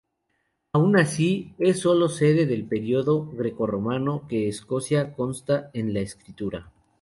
[0.73, 6.71] Aun así, es sólo desde el período grecorromano que Escocia consta en la escritura.